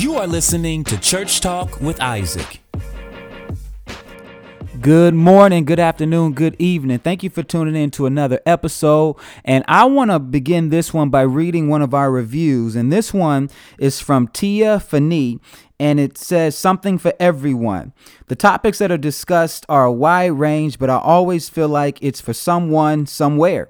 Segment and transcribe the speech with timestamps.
[0.00, 2.62] You are listening to Church Talk with Isaac.
[4.80, 7.00] Good morning, good afternoon, good evening.
[7.00, 9.16] Thank you for tuning in to another episode.
[9.44, 12.76] And I want to begin this one by reading one of our reviews.
[12.76, 15.38] And this one is from Tia Fani,
[15.78, 17.92] and it says something for everyone.
[18.28, 22.22] The topics that are discussed are a wide range, but I always feel like it's
[22.22, 23.68] for someone somewhere.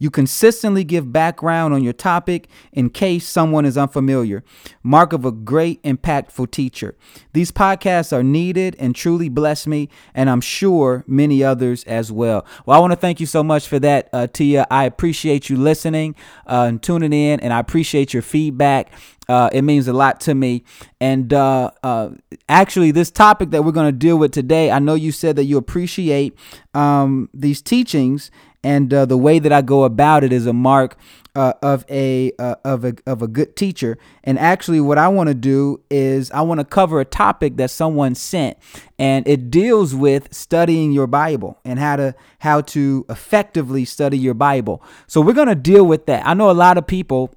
[0.00, 4.42] You consistently give background on your topic in case someone is unfamiliar.
[4.82, 6.96] Mark of a great, impactful teacher.
[7.34, 12.46] These podcasts are needed and truly bless me, and I'm sure many others as well.
[12.64, 14.66] Well, I want to thank you so much for that, uh, Tia.
[14.70, 18.90] I appreciate you listening uh, and tuning in, and I appreciate your feedback.
[19.28, 20.64] Uh, it means a lot to me.
[21.00, 22.10] And uh, uh,
[22.48, 25.44] actually, this topic that we're going to deal with today, I know you said that
[25.44, 26.36] you appreciate
[26.74, 28.30] um, these teachings
[28.62, 30.96] and uh, the way that I go about it is a mark
[31.34, 33.98] uh, of a uh, of a of a good teacher.
[34.24, 37.70] And actually, what I want to do is I want to cover a topic that
[37.70, 38.58] someone sent,
[38.98, 44.34] and it deals with studying your Bible and how to how to effectively study your
[44.34, 44.82] Bible.
[45.06, 46.26] So we're gonna deal with that.
[46.26, 47.32] I know a lot of people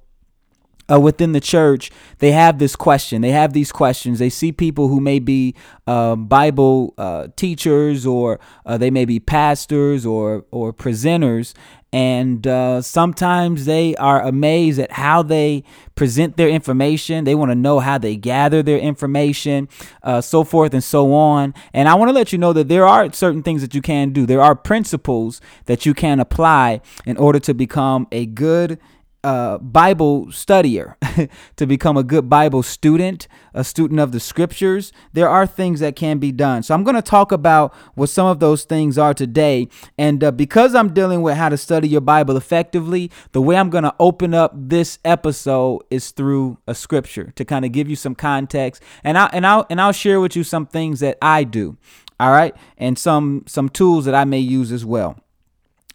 [0.90, 3.22] uh, within the church, they have this question.
[3.22, 4.18] They have these questions.
[4.18, 5.54] They see people who may be
[5.86, 11.54] uh, Bible uh, teachers, or uh, they may be pastors, or or presenters,
[11.94, 15.62] and uh, sometimes they are amazed at how they
[15.94, 17.22] present their information.
[17.22, 19.68] They want to know how they gather their information,
[20.02, 21.54] uh, so forth and so on.
[21.72, 24.10] And I want to let you know that there are certain things that you can
[24.10, 24.26] do.
[24.26, 28.80] There are principles that you can apply in order to become a good
[29.24, 30.96] uh, Bible studier,
[31.56, 35.96] to become a good Bible student, a student of the scriptures, there are things that
[35.96, 36.62] can be done.
[36.62, 39.68] So I'm going to talk about what some of those things are today.
[39.96, 43.70] And uh, because I'm dealing with how to study your Bible effectively, the way I'm
[43.70, 47.96] going to open up this episode is through a scripture to kind of give you
[47.96, 51.44] some context, and I and I'll and I'll share with you some things that I
[51.44, 51.76] do.
[52.20, 55.23] All right, and some some tools that I may use as well.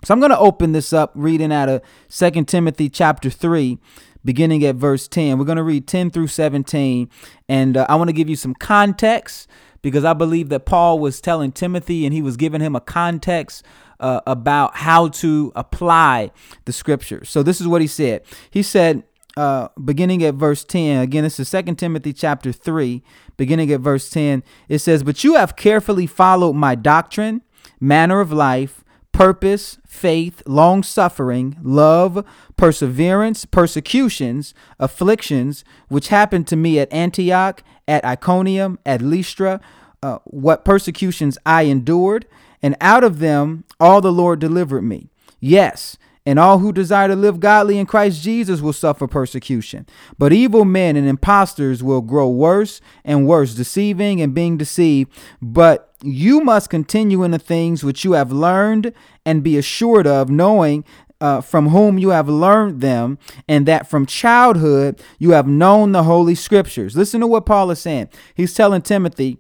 [0.06, 3.78] So I'm going to open this up reading out of Second Timothy chapter 3
[4.24, 5.38] beginning at verse 10.
[5.38, 7.10] We're going to read 10 through 17
[7.50, 9.50] and uh, I want to give you some context
[9.82, 13.66] because I believe that Paul was telling Timothy and he was giving him a context
[14.00, 16.32] uh, about how to apply
[16.64, 17.30] the scriptures.
[17.30, 18.22] So this is what he said.
[18.50, 19.04] He said
[19.36, 23.04] uh, beginning at verse 10 again this is Second timothy chapter 3
[23.38, 27.42] beginning at verse 10 it says but you have carefully followed my doctrine
[27.80, 28.84] manner of life
[29.20, 32.24] purpose, faith, long suffering, love,
[32.56, 39.60] perseverance, persecutions, afflictions, which happened to me at Antioch, at Iconium, at Lystra,
[40.02, 42.28] uh, what persecutions I endured,
[42.64, 45.10] and out of them all the Lord delivered me.
[45.42, 49.86] Yes, and all who desire to live godly in Christ Jesus will suffer persecution.
[50.18, 55.12] But evil men and impostors will grow worse and worse, deceiving and being deceived.
[55.42, 58.94] But you must continue in the things which you have learned
[59.26, 60.86] and be assured of, knowing
[61.22, 63.18] uh, from whom you have learned them,
[63.48, 66.96] and that from childhood you have known the Holy Scriptures.
[66.96, 68.10] Listen to what Paul is saying.
[68.34, 69.38] He's telling Timothy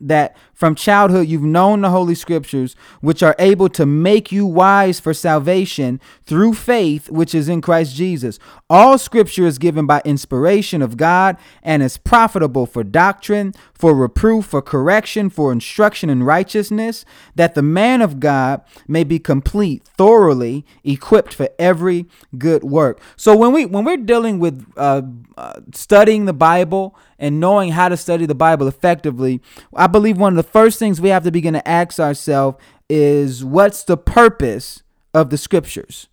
[0.00, 5.00] that from childhood you've known the Holy Scriptures, which are able to make you wise
[5.00, 8.38] for salvation through faith, which is in Christ Jesus.
[8.68, 14.44] All Scripture is given by inspiration of God and is profitable for doctrine, for reproof,
[14.44, 20.66] for correction, for instruction in righteousness, that the man of God may be complete, thoroughly
[20.84, 22.04] equipped for every
[22.36, 23.00] good work.
[23.16, 25.00] So when we when we're dealing with uh,
[25.38, 29.40] uh, studying the Bible and knowing how to study the Bible effectively,
[29.74, 33.44] I believe one of the first things we have to begin to ask ourselves is
[33.44, 34.82] what's the purpose
[35.14, 36.08] of the scriptures?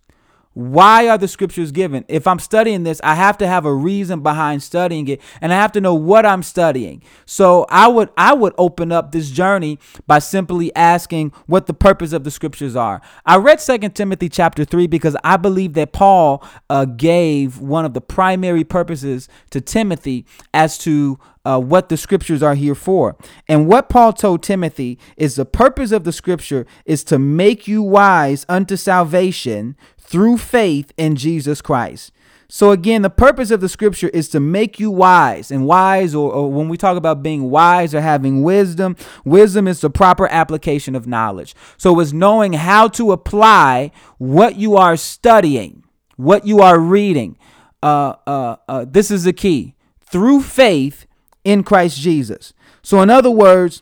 [0.58, 2.04] Why are the scriptures given?
[2.08, 5.56] If I'm studying this, I have to have a reason behind studying it and I
[5.56, 7.04] have to know what I'm studying.
[7.28, 9.78] So I would I would open up this journey
[10.08, 13.02] by simply asking what the purpose of the scriptures are.
[13.24, 17.94] I read Second Timothy chapter 3 because I believe that Paul uh, gave one of
[17.94, 20.26] the primary purposes to Timothy
[20.56, 23.16] as to uh, what the scriptures are here for.
[23.48, 27.82] And what Paul told Timothy is the purpose of the scripture is to make you
[27.82, 32.12] wise unto salvation through faith in Jesus Christ.
[32.50, 35.52] So again, the purpose of the scripture is to make you wise.
[35.52, 38.96] And wise, or, or, when we talk about being wise or having wisdom,
[39.26, 41.56] wisdom is the proper application of knowledge.
[41.78, 45.84] So it's knowing how to apply what you are studying,
[46.16, 47.38] what you are reading.
[47.84, 49.76] Uh, uh, uh, this is the key.
[50.00, 51.06] Through faith
[51.48, 52.54] in Christ Jesus.
[52.82, 53.82] So, in other words,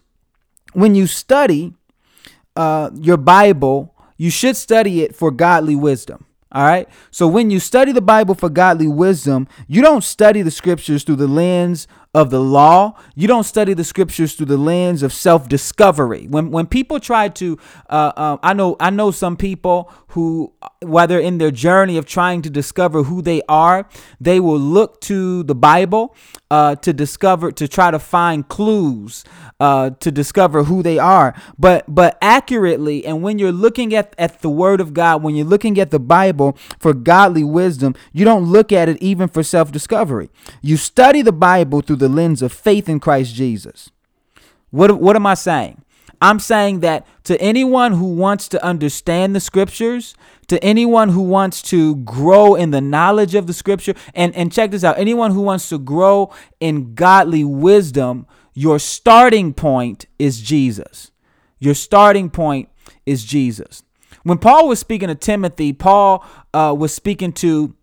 [0.74, 1.74] when you study
[2.56, 6.26] uh, your Bible, you should study it for godly wisdom.
[6.52, 6.88] All right.
[7.12, 11.18] So when you study the Bible for godly wisdom, you don't study the scriptures through
[11.18, 12.98] the lens of the law.
[13.14, 16.28] You don't study the scriptures through the lens of self-discovery.
[16.30, 17.60] When when people try to,
[17.90, 22.42] uh, uh, I know I know some people who, whether in their journey of trying
[22.44, 23.86] to discover who they are,
[24.22, 26.16] they will look to the Bible
[26.50, 29.26] uh, to discover to try to find clues
[29.60, 31.34] uh, to discover who they are.
[31.58, 35.46] But but accurately, and when you're looking at at the Word of God, when you're
[35.46, 40.30] looking at the Bible for godly wisdom, you don't look at it even for self-discovery.
[40.62, 43.92] You study the Bible through the lens of faith in Christ Jesus.
[44.72, 45.82] What what am I saying?
[46.22, 50.16] I'm saying that to anyone who wants to understand the scriptures,
[50.48, 54.72] to anyone who wants to grow in the knowledge of the scripture, and, and check
[54.72, 61.12] this out anyone who wants to grow in godly wisdom, your starting point is Jesus.
[61.60, 62.70] Your starting point
[63.06, 63.84] is Jesus.
[64.24, 67.76] When Paul was speaking to Timothy, Paul uh, was speaking to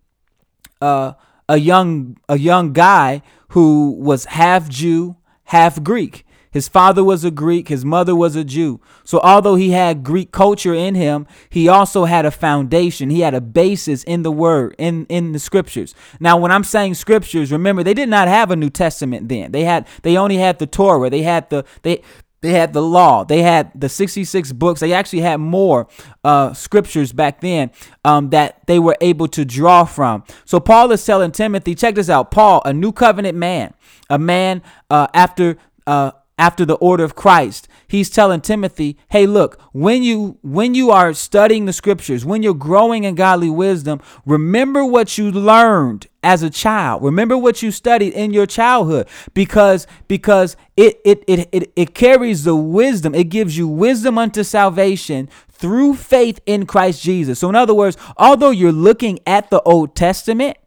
[0.81, 1.13] uh,
[1.47, 5.15] a young a young guy who was half Jew,
[5.45, 6.25] half Greek.
[6.53, 8.79] His father was a Greek, his mother was a Jew.
[9.03, 13.09] So, although he had Greek culture in him, he also had a foundation.
[13.09, 15.95] He had a basis in the word, in, in the scriptures.
[16.19, 19.51] Now, when I'm saying scriptures, remember they did not have a New Testament then.
[19.51, 21.09] They had they only had the Torah.
[21.09, 22.03] They had the they
[22.43, 23.23] they had the law.
[23.23, 24.81] They had the 66 books.
[24.81, 25.87] They actually had more
[26.25, 27.71] uh, scriptures back then
[28.03, 30.25] um, that they were able to draw from.
[30.43, 32.31] So Paul is telling Timothy, check this out.
[32.31, 33.73] Paul, a new covenant man,
[34.09, 35.55] a man uh, after
[35.87, 36.11] uh,
[36.43, 37.69] after the order of Christ.
[37.87, 42.53] He's telling Timothy, "Hey, look, when you when you are studying the scriptures, when you're
[42.69, 47.01] growing in godly wisdom, remember what you learned as a child.
[47.01, 52.43] Remember what you studied in your childhood because because it it it it, it carries
[52.43, 53.15] the wisdom.
[53.15, 57.39] It gives you wisdom unto salvation through faith in Christ Jesus.
[57.39, 60.57] So in other words, although you're looking at the Old Testament,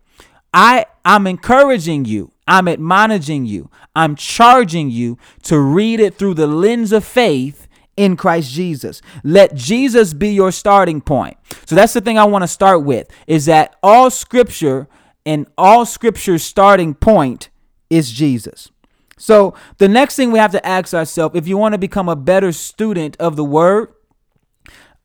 [0.54, 6.46] I I'm encouraging you I'm admonishing you, I'm charging you to read it through the
[6.46, 7.66] lens of faith
[7.96, 9.00] in Christ Jesus.
[9.24, 11.36] Let Jesus be your starting point.
[11.64, 14.86] So that's the thing I want to start with is that all scripture
[15.24, 17.48] and all scripture's starting point
[17.90, 18.70] is Jesus.
[19.18, 22.16] So the next thing we have to ask ourselves if you want to become a
[22.16, 23.92] better student of the word,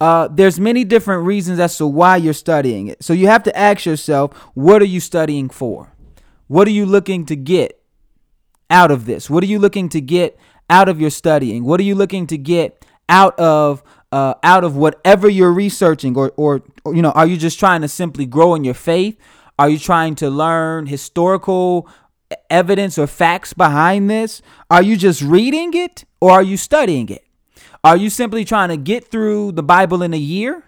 [0.02, 3.04] uh, there's many different reasons as to why you're studying it.
[3.04, 5.91] So you have to ask yourself, what are you studying for?
[6.52, 7.82] What are you looking to get
[8.70, 9.30] out of this?
[9.30, 10.38] What are you looking to get
[10.70, 11.64] out of your studying?
[11.64, 13.82] What are you looking to get out of
[14.12, 17.80] uh, out of whatever you're researching, or, or or you know, are you just trying
[17.84, 19.18] to simply grow in your faith?
[19.58, 21.88] Are you trying to learn historical
[22.50, 24.42] evidence or facts behind this?
[24.70, 27.24] Are you just reading it, or are you studying it?
[27.82, 30.66] Are you simply trying to get through the Bible in a year?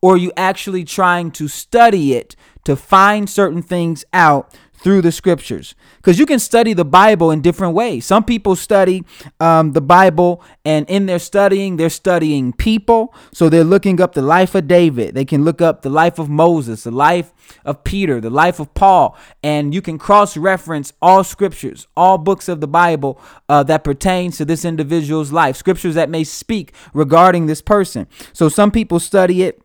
[0.00, 5.12] Or are you actually trying to study it to find certain things out through the
[5.12, 5.74] scriptures.
[5.96, 8.04] Because you can study the bible in different ways.
[8.04, 9.04] Some people study
[9.40, 13.14] um, the bible and in their studying they're studying people.
[13.32, 15.14] So they're looking up the life of david.
[15.14, 17.32] They can look up the life of moses the life
[17.64, 19.16] of peter the life of paul.
[19.42, 24.44] And you can cross-reference all scriptures all books of the bible uh, that pertains to
[24.44, 25.56] this individual's life.
[25.56, 28.06] Scriptures that may speak regarding this person.
[28.32, 29.62] So some people study it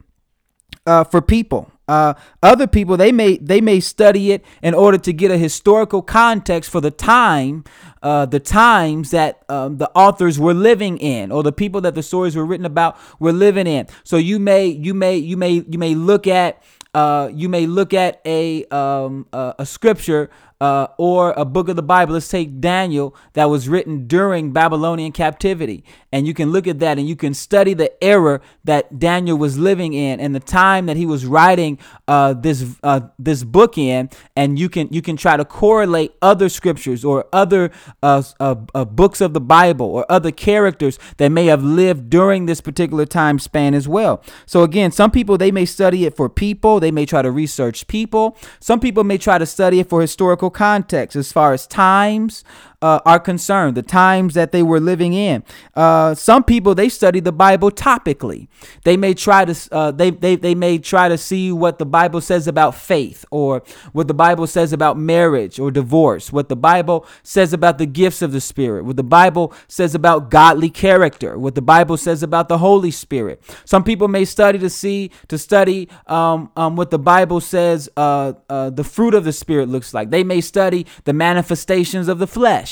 [0.86, 2.14] uh, for people uh,
[2.44, 6.70] other people they may they may study it in order to get a historical context
[6.70, 7.64] for the time,
[8.04, 12.04] uh, the times that um, the authors were living in, or the people that the
[12.04, 13.88] stories were written about were living in.
[14.04, 16.62] So you may you may you may you may look at
[16.94, 20.30] uh, you may look at a um, a scripture
[20.62, 22.14] uh, or a book of the Bible.
[22.14, 25.84] Let's take Daniel that was written during Babylonian captivity.
[26.12, 29.58] And you can look at that and you can study the era that Daniel was
[29.58, 34.10] living in and the time that he was writing uh, this uh, this book in.
[34.36, 37.72] And you can you can try to correlate other scriptures or other
[38.04, 42.48] uh, uh, uh, books of the Bible or other characters that may have lived during
[42.48, 44.22] this particular time span as well.
[44.46, 46.80] So again, some people they may study it for people.
[46.80, 48.38] They may try to research people.
[48.60, 52.44] Some people may try to study it for historical historical context as far as times
[52.82, 55.44] uh, are concerned, the times that they were living in.
[55.76, 58.48] Uh, some people they study the Bible topically.
[58.84, 62.22] They may try to uh, they, they they may try to see what the Bible
[62.22, 67.06] says about faith, or what the Bible says about marriage or divorce, what the Bible
[67.24, 71.56] says about the gifts of the Spirit, what the Bible says about godly character, what
[71.56, 73.44] the Bible says about the Holy Spirit.
[73.66, 78.34] Some people may study to see to study um, um, what the Bible says uh,
[78.50, 80.10] uh, the fruit of the Spirit looks like.
[80.10, 82.28] They may study the manifestations of the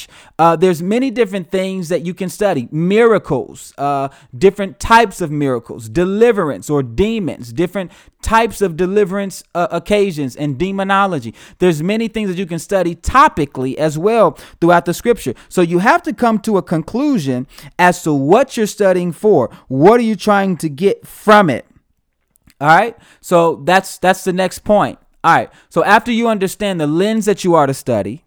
[0.06, 0.18] flesh.
[0.40, 5.90] Uh, there's many different things that you can study miracles, uh, different types of miracles,
[5.90, 11.34] deliverance or demons, different types of deliverance uh, occasions and demonology.
[11.60, 15.34] There's many things that you can study topically as well throughout the scripture.
[15.50, 17.48] So you have to come to a conclusion
[17.80, 19.50] as to what you're studying for.
[19.68, 21.66] What are you trying to get from it?
[22.60, 22.98] All right?
[23.22, 25.00] So that's that's the next point.
[25.24, 25.50] All right.
[25.70, 28.24] So after you understand the lens that you are to study,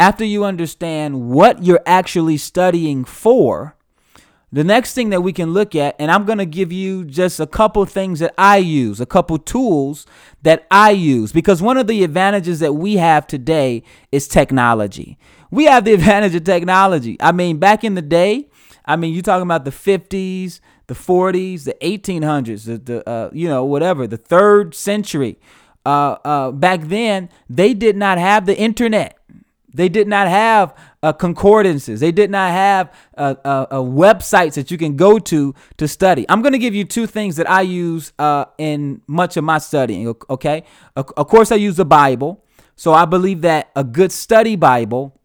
[0.00, 3.76] after you understand what you're actually studying for,
[4.50, 7.38] the next thing that we can look at, and I'm going to give you just
[7.38, 10.06] a couple things that I use, a couple tools
[10.42, 15.18] that I use, because one of the advantages that we have today is technology.
[15.50, 17.18] We have the advantage of technology.
[17.20, 18.48] I mean, back in the day,
[18.86, 23.48] I mean, you're talking about the 50s, the 40s, the 1800s, the, the uh, you
[23.48, 25.38] know, whatever, the third century.
[25.84, 29.19] Uh, uh, back then, they did not have the internet.
[29.72, 32.00] They did not have uh, concordances.
[32.00, 36.26] They did not have uh, uh, uh websites that you can go to to study.
[36.28, 38.12] I'm going to give you two things that I use
[38.58, 40.14] in much of my studying.
[40.28, 40.64] Okay,
[40.96, 42.44] of course I use the Bible,
[42.76, 45.18] so I believe that a good study Bible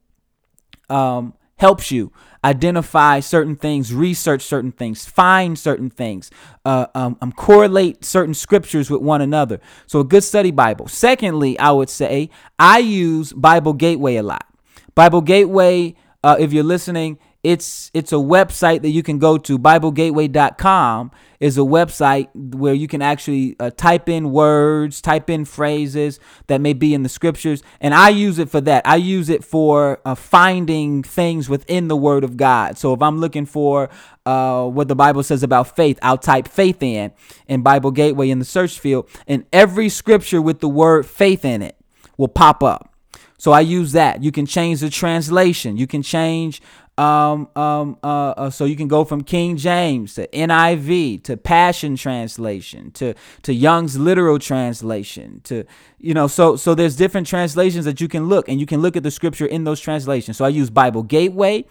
[0.89, 2.11] um, helps you
[2.45, 6.29] identify certain things, research certain things, find certain things,
[6.63, 9.59] uh, um, um, correlate certain scriptures with one another.
[9.87, 10.87] So, a good study Bible.
[10.87, 14.45] Secondly, I would say I use Bible Gateway a lot.
[14.93, 19.59] Bible Gateway, uh, if you're listening, it's it's a website that you can go to.
[19.59, 26.19] Biblegateway.com is a website where you can actually uh, type in words type in phrases
[26.47, 27.61] that may be in the scriptures.
[27.79, 28.87] And i use it for that.
[28.87, 32.79] I use it for uh, finding things within the word of god.
[32.79, 33.89] So if i'm looking for
[34.25, 37.11] uh, what the bible says about faith i'll type faith in
[37.47, 41.61] in bible gateway in the search field and every scripture with the word faith in
[41.61, 41.77] it
[42.17, 42.91] will pop up.
[43.37, 44.23] So I use that.
[44.23, 45.77] You can change the translation.
[45.77, 46.61] You can change
[46.97, 51.97] um, um, uh, uh, so you can go from King James to NIV to Passion
[51.97, 55.65] Translation to to Young's literal translation to
[55.99, 58.95] you know so so there's different translations that you can look and you can look
[58.95, 60.37] at the scripture in those translations.
[60.37, 61.65] So I use Bible Gateway,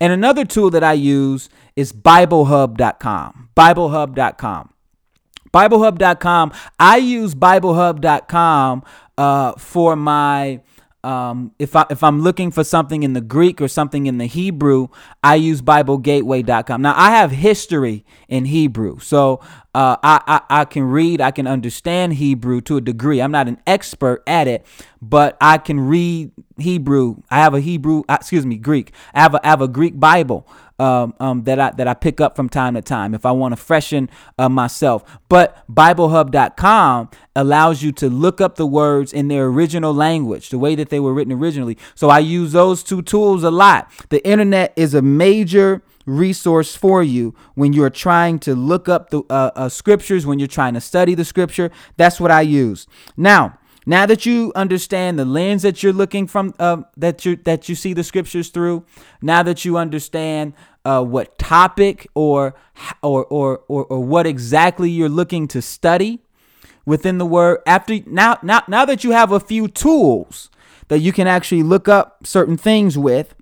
[0.00, 3.50] and another tool that I use is BibleHub.com.
[3.54, 4.70] BibleHub.com.
[5.52, 6.52] BibleHub.com.
[6.78, 8.84] I use BibleHub.com
[9.18, 10.60] uh, for my
[11.04, 14.26] um, if I if I'm looking for something in the Greek or something in the
[14.26, 14.88] Hebrew,
[15.22, 16.82] I use BibleGateway.com.
[16.82, 19.40] Now I have history in Hebrew, so
[19.74, 23.20] uh, I, I I can read, I can understand Hebrew to a degree.
[23.20, 24.66] I'm not an expert at it,
[25.00, 27.16] but I can read Hebrew.
[27.30, 28.92] I have a Hebrew, uh, excuse me, Greek.
[29.14, 30.46] I have a I have a Greek Bible
[30.80, 33.52] um, um, that I that I pick up from time to time if I want
[33.52, 34.08] to freshen
[34.38, 35.04] uh, myself.
[35.28, 40.74] But BibleHub.com allows you to look up the words in their original language, the way
[40.74, 41.76] that they were written originally.
[41.94, 43.90] So I use those two tools a lot.
[44.08, 49.22] The internet is a major resource for you when you're trying to look up the
[49.28, 51.70] uh, uh, scriptures, when you're trying to study the scripture.
[51.98, 52.86] That's what I use.
[53.16, 57.68] Now, now that you understand the lens that you're looking from, uh, that you that
[57.68, 58.84] you see the scriptures through,
[59.22, 60.52] now that you understand
[60.84, 62.54] uh, what topic or,
[63.02, 66.20] or or or or what exactly you're looking to study
[66.86, 70.50] within the word, after now now now that you have a few tools
[70.88, 73.34] that you can actually look up certain things with,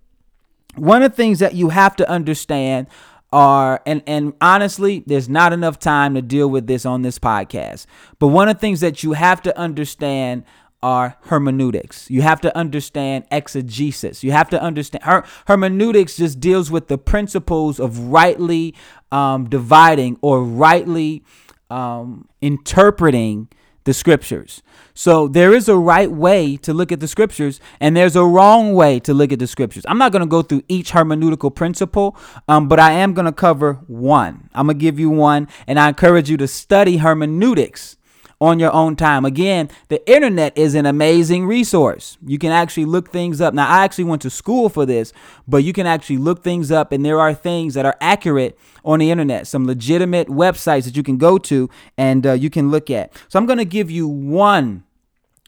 [0.75, 2.87] one of the things that you have to understand
[3.33, 7.85] are and and honestly there's not enough time to deal with this on this podcast
[8.18, 10.42] but one of the things that you have to understand
[10.83, 16.71] are hermeneutics you have to understand exegesis you have to understand her, hermeneutics just deals
[16.71, 18.75] with the principles of rightly
[19.11, 21.25] um, dividing or rightly
[21.71, 23.49] um, interpreting
[23.89, 24.63] the scriptures.
[24.93, 28.75] So there is a right way to look at the scriptures, and there's a wrong
[28.75, 29.87] way to look at the scriptures.
[29.89, 32.15] I'm not going to go through each hermeneutical principle,
[32.49, 34.51] um, but I am going to cover one.
[34.53, 37.97] I'm going to give you one, and I encourage you to study hermeneutics
[38.40, 39.25] on your own time.
[39.25, 42.16] Again, the internet is an amazing resource.
[42.25, 43.52] You can actually look things up.
[43.54, 45.12] Now, I actually went to school for this,
[45.47, 49.00] but you can actually look things up, and there are things that are accurate on
[49.00, 52.90] the internet, some legitimate websites that you can go to and uh, you can look
[52.90, 53.12] at.
[53.28, 54.85] So, I'm going to give you one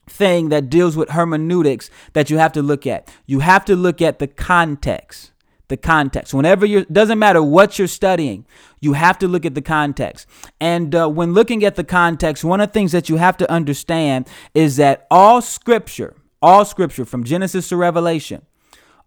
[0.09, 3.09] thing that deals with hermeneutics that you have to look at.
[3.27, 5.31] You have to look at the context
[5.71, 6.35] the context.
[6.35, 8.45] Whenever you're, doesn't matter what you're studying,
[8.81, 10.27] you have to look at the context.
[10.61, 13.51] And uh, when looking at the context, one of the things that you have to
[13.51, 18.43] understand is that all scripture, all scripture from Genesis to Revelation,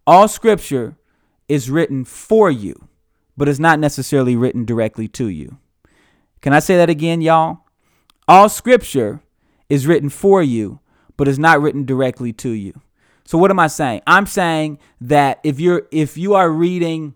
[0.06, 0.96] all scripture
[1.48, 2.88] is written for you,
[3.36, 5.58] but it's not necessarily written directly to you.
[6.40, 7.60] Can I say that again, y'all?
[8.26, 9.20] All scripture
[9.68, 10.80] is written for you,
[11.16, 12.80] but it's not written directly to you.
[13.24, 14.02] So what am I saying?
[14.06, 17.14] I'm saying that if you're if you are reading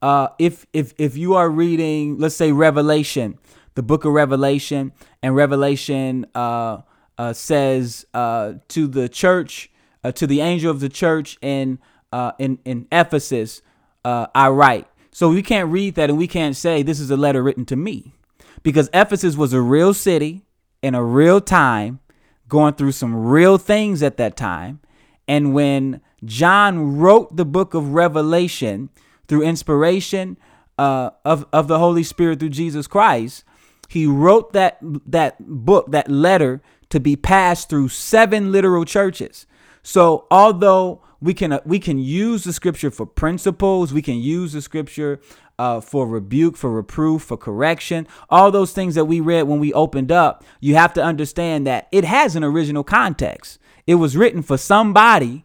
[0.00, 3.38] uh if if if you are reading let's say Revelation,
[3.74, 4.92] the book of Revelation
[5.22, 6.78] and Revelation uh,
[7.16, 9.70] uh says uh to the church
[10.04, 11.80] uh, to the angel of the church in
[12.12, 13.62] uh in in Ephesus
[14.04, 14.86] uh I write.
[15.10, 17.76] So we can't read that and we can't say this is a letter written to
[17.76, 18.14] me
[18.62, 20.42] because Ephesus was a real city
[20.82, 21.98] in a real time
[22.48, 24.80] going through some real things at that time.
[25.26, 28.88] And when John wrote the book of Revelation
[29.28, 30.38] through inspiration
[30.78, 33.44] uh, of, of the Holy Spirit through Jesus Christ,
[33.88, 39.46] he wrote that that book, that letter, to be passed through seven literal churches.
[39.82, 44.52] So although we can uh, we can use the scripture for principles, we can use
[44.52, 45.20] the scripture
[45.58, 49.72] uh, for rebuke, for reproof, for correction, all those things that we read when we
[49.72, 53.58] opened up, you have to understand that it has an original context.
[53.86, 55.44] It was written for somebody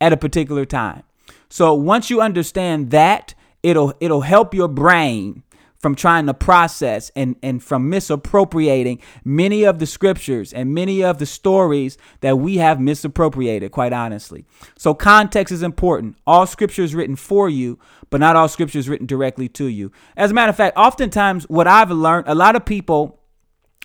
[0.00, 1.02] at a particular time.
[1.48, 5.42] So once you understand that, it'll it'll help your brain
[5.78, 11.18] from trying to process and, and from misappropriating many of the scriptures and many of
[11.18, 14.44] the stories that we have misappropriated, quite honestly.
[14.76, 16.16] So, context is important.
[16.26, 17.78] All scripture is written for you,
[18.10, 19.92] but not all scripture is written directly to you.
[20.16, 23.18] As a matter of fact, oftentimes what I've learned, a lot of people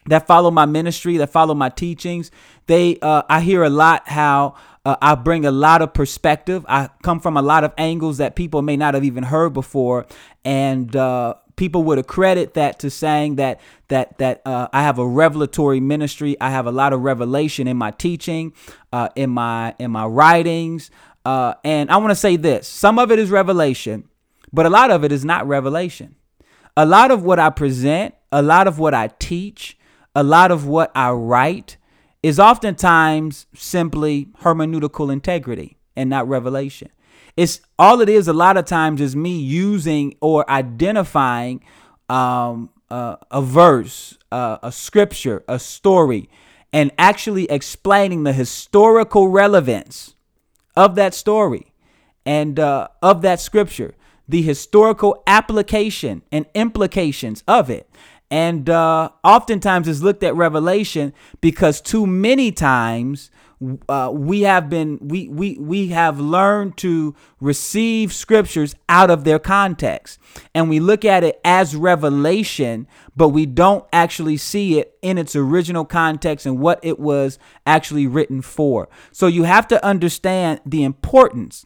[0.07, 2.31] that follow my ministry, that follow my teachings,
[2.67, 6.65] they uh, I hear a lot how uh, I bring a lot of perspective.
[6.67, 10.05] I come from a lot of angles that people may not have even heard before,
[10.43, 15.07] and uh, people would accredit that to saying that that that uh, I have a
[15.07, 16.35] revelatory ministry.
[16.41, 18.53] I have a lot of revelation in my teaching,
[18.91, 20.91] uh, in my in my writings,
[21.25, 24.09] uh, and I want to say this: some of it is revelation,
[24.51, 26.15] but a lot of it is not revelation.
[26.75, 29.77] A lot of what I present, a lot of what I teach,
[30.15, 31.77] a lot of what I write
[32.23, 36.89] is oftentimes simply hermeneutical integrity and not revelation.
[37.35, 41.63] It's all it is a lot of times is me using or identifying
[42.09, 46.29] um, uh, a verse, uh, a scripture, a story,
[46.71, 50.15] and actually explaining the historical relevance
[50.75, 51.73] of that story
[52.25, 53.95] and uh, of that scripture,
[54.27, 57.89] the historical application and implications of it.
[58.29, 63.29] And uh, oftentimes is looked at Revelation because too many times
[63.87, 69.39] uh, we have been we we we have learned to receive scriptures out of their
[69.39, 70.19] context.
[70.55, 75.35] And we look at it as revelation but we don't actually see it in its
[75.35, 78.89] original context and what it was actually written for.
[79.11, 81.65] So you have to understand the importance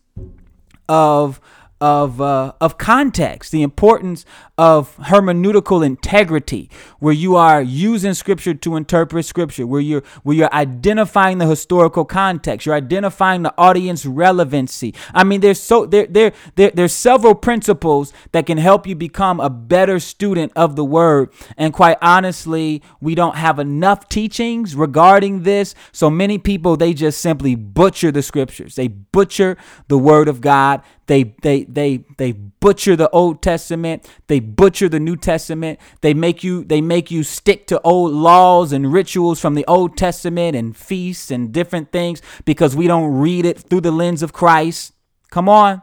[0.90, 1.40] of
[1.80, 4.26] of uh, of context, the importance
[4.58, 10.54] of hermeneutical integrity, where you are using scripture to interpret scripture, where you're where you're
[10.54, 14.96] identifying the historical context, you're identifying the audience relevancy.
[15.14, 19.40] I mean, there's so there there, there there's several principles that can help you become
[19.40, 21.30] a better student of the word.
[21.58, 25.76] And quite honestly, we don't have enough teachings regarding this.
[25.92, 28.76] So many people they just simply butcher the scriptures.
[28.76, 30.82] They butcher the word of God.
[31.06, 34.08] They they they they butcher the Old Testament.
[34.28, 35.80] They butcher the New Testament.
[36.02, 39.98] They make you they make you stick to old laws and rituals from the Old
[39.98, 44.34] Testament and feasts and different things because we don't read it through the lens of
[44.34, 44.94] Christ.
[45.30, 45.82] Come on.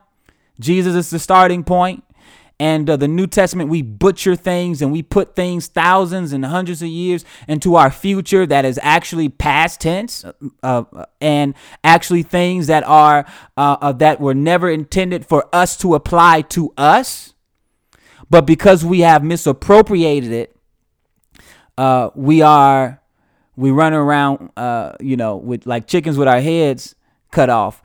[0.60, 2.04] Jesus is the starting point
[2.64, 6.80] and uh, the New Testament, we butcher things and we put things thousands and hundreds
[6.80, 12.66] of years into our future that is actually past tense, uh, uh and actually things
[12.68, 13.26] that are
[13.58, 17.34] uh, uh, that were never intended for us to apply to us,
[18.30, 20.56] but because we have misappropriated it,
[21.76, 22.98] uh, we are
[23.56, 24.50] we run around,
[25.00, 26.94] you know, with like chickens with our heads
[27.30, 27.82] cut off,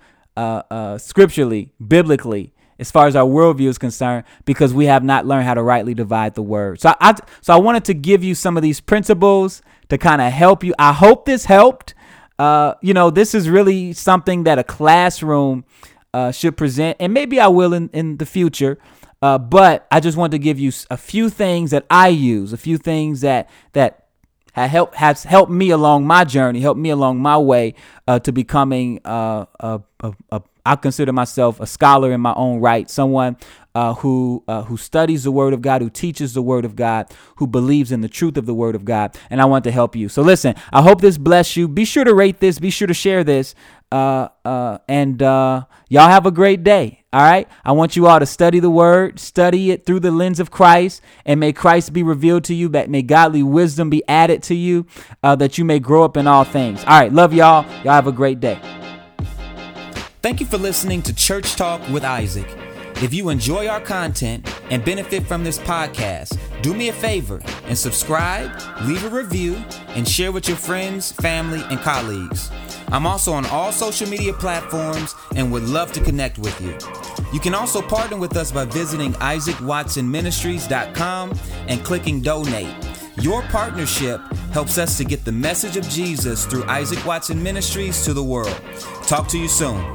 [1.02, 5.54] scripturally, biblically as far as our worldview is concerned because we have not learned how
[5.54, 6.80] to rightly divide the word.
[6.80, 10.32] So I so I wanted to give you some of these principles to kind of
[10.32, 10.74] help you.
[10.80, 11.94] I hope this helped.
[12.38, 15.66] Uh, you know, this is really something that a classroom
[16.14, 18.78] uh, should present, and maybe I will in, in the future.
[19.22, 22.58] Uh, but I just wanted to give you a few things that I use, a
[22.58, 24.06] few things that that
[24.54, 27.76] have helped has helped me along my journey, helped me along my way
[28.08, 32.60] uh, to becoming uh, a, a, a I consider myself a scholar in my own
[32.60, 33.38] right, someone
[33.74, 37.12] uh, who uh, who studies the Word of God, who teaches the Word of God,
[37.38, 39.96] who believes in the truth of the Word of God, and I want to help
[39.96, 40.10] you.
[40.10, 41.68] So listen, I hope this bless you.
[41.68, 42.60] Be sure to rate this.
[42.60, 43.56] Be sure to share this.
[43.92, 47.04] Uh, uh, and uh, y'all have a great day.
[47.12, 47.48] All right.
[47.66, 51.02] I want you all to study the word, study it through the lens of Christ,
[51.26, 52.70] and may Christ be revealed to you.
[52.70, 54.86] That may godly wisdom be added to you,
[55.24, 56.82] uh, that you may grow up in all things.
[56.82, 57.12] All right.
[57.12, 57.66] Love y'all.
[57.84, 58.62] Y'all have a great day.
[60.22, 62.46] Thank you for listening to Church Talk with Isaac.
[62.98, 67.78] If you enjoy our content and benefit from this podcast, do me a favor and
[67.78, 68.52] subscribe,
[68.82, 69.56] leave a review,
[69.90, 72.52] and share with your friends, family, and colleagues.
[72.90, 76.78] I'm also on all social media platforms and would love to connect with you.
[77.32, 82.89] You can also partner with us by visiting isaacwatsonministries.com and clicking donate.
[83.22, 84.22] Your partnership
[84.54, 88.62] helps us to get the message of Jesus through Isaac Watson Ministries to the world.
[89.08, 89.94] Talk to you soon.